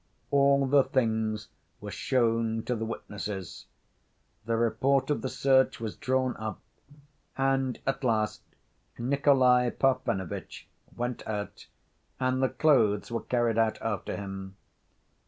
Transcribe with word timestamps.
All 0.31 0.65
the 0.65 0.83
things 0.83 1.49
were 1.79 1.91
shown 1.91 2.63
to 2.63 2.75
the 2.75 2.85
witnesses. 2.87 3.67
The 4.45 4.57
report 4.57 5.11
of 5.11 5.21
the 5.21 5.29
search 5.29 5.79
was 5.79 5.95
drawn 5.95 6.35
up, 6.37 6.59
and 7.37 7.79
at 7.85 8.03
last 8.03 8.41
Nikolay 8.97 9.69
Parfenovitch 9.69 10.65
went 10.97 11.27
out, 11.27 11.67
and 12.19 12.41
the 12.41 12.49
clothes 12.49 13.11
were 13.11 13.21
carried 13.21 13.59
out 13.59 13.79
after 13.79 14.15
him. 14.15 14.55